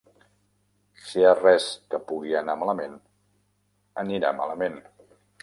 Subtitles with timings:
[1.09, 2.97] Si hi ha res que pugui anar malament,
[4.07, 4.81] anirà malament.